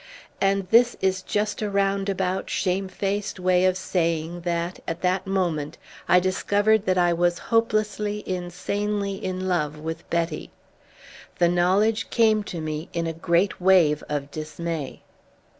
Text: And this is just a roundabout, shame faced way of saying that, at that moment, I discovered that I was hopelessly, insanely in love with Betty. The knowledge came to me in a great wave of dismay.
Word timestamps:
And 0.41 0.67
this 0.69 0.97
is 0.99 1.21
just 1.21 1.61
a 1.61 1.69
roundabout, 1.69 2.49
shame 2.49 2.87
faced 2.87 3.39
way 3.39 3.65
of 3.65 3.77
saying 3.77 4.41
that, 4.41 4.79
at 4.87 5.01
that 5.01 5.27
moment, 5.27 5.77
I 6.07 6.19
discovered 6.19 6.87
that 6.87 6.97
I 6.97 7.13
was 7.13 7.37
hopelessly, 7.53 8.23
insanely 8.27 9.23
in 9.23 9.47
love 9.47 9.77
with 9.77 10.09
Betty. 10.09 10.49
The 11.37 11.49
knowledge 11.49 12.09
came 12.09 12.41
to 12.45 12.59
me 12.59 12.89
in 12.93 13.05
a 13.05 13.13
great 13.13 13.61
wave 13.61 14.03
of 14.09 14.31
dismay. 14.31 15.03